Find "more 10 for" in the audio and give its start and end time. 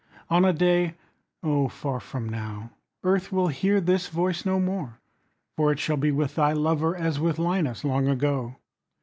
4.59-5.71